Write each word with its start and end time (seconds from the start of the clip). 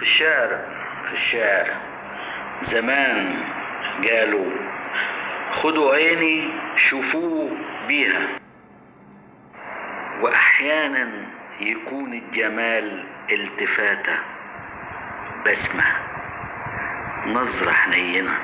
في 0.00 0.06
الشعر 0.06 0.48
في 1.02 1.12
الشعر 1.12 1.68
زمان 2.60 3.44
قالوا 4.04 4.52
خدوا 5.50 5.94
عيني 5.94 6.48
شوفوه 6.76 7.56
بيها. 7.88 8.28
وأحيانا 10.20 11.10
يكون 11.60 12.12
الجمال 12.14 13.04
التفاتة 13.32 14.18
بسمة 15.46 15.84
نظرة 17.26 17.72
حنينة. 17.72 18.38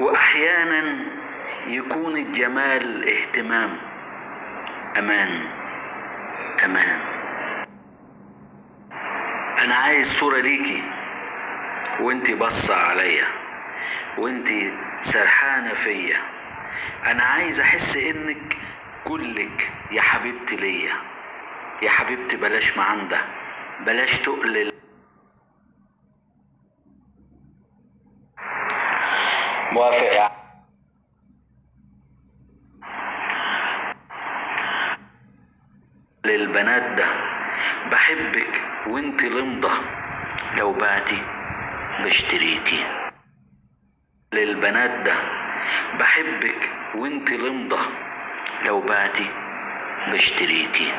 وأحيانا 0.00 1.04
يكون 1.66 2.16
الجمال 2.16 3.08
اهتمام 3.08 3.78
أمان 4.98 5.30
أمان. 6.64 7.15
أنا 9.66 9.74
عايز 9.74 10.18
صورة 10.18 10.40
ليكي. 10.40 10.82
وإنتي 12.00 12.34
باصة 12.34 12.76
عليا. 12.76 13.26
وإنتي 14.18 14.78
سرحانة 15.00 15.72
فيا. 15.72 16.18
أنا 17.06 17.22
عايز 17.22 17.60
أحس 17.60 17.96
إنك 17.96 18.56
كلك 19.04 19.72
يا 19.92 20.00
حبيبتي 20.00 20.56
ليا. 20.56 20.92
يا 21.82 21.90
حبيبتي 21.90 22.36
بلاش 22.36 22.78
معندة. 22.78 23.18
بلاش 23.80 24.20
تقلل. 24.20 24.72
موافق 29.72 30.12
يا 30.12 30.30
للبنات 36.26 36.98
ده. 36.98 37.06
بحبك. 37.90 38.75
وانت 38.86 39.22
لمضة. 39.24 39.72
لو 40.58 40.72
بعتي 40.72 41.22
باشتريتي 42.02 42.84
للبنات 44.34 44.90
ده 44.90 45.14
بحبك 45.98 46.70
وانت 46.94 47.32
لمضة. 47.32 47.80
لو 48.66 48.80
بعتي 48.80 49.30
باشتريتي 50.10 50.92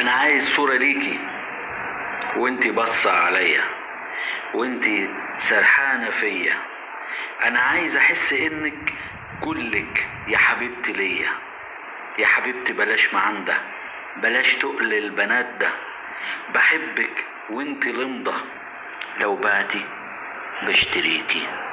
أنا 0.00 0.10
عايز 0.10 0.48
صورة 0.48 0.74
ليكي. 0.74 1.18
وانت 2.36 2.66
باصة 2.66 3.12
عليا. 3.12 3.64
وانت 4.54 4.84
سرحانة 5.38 6.10
فيا. 6.10 6.56
أنا 7.44 7.60
عايز 7.60 7.96
أحس 7.96 8.32
إنك 8.32 8.94
كلك 9.40 10.08
يا 10.28 10.38
حبيبتي 10.38 10.92
ليا. 10.92 11.30
يا 12.18 12.26
حبيبتي 12.26 12.72
بلاش 12.72 13.14
معندة. 13.14 13.71
بلاش 14.16 14.56
تقل 14.56 14.94
البنات 14.94 15.46
ده. 15.60 15.68
بحبك 16.54 17.26
وانت 17.50 17.86
لمضة. 17.86 18.34
لو 19.20 19.36
بعتي 19.36 19.84
باشتريتي 20.66 21.71